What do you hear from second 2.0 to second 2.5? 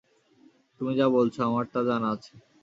আছে।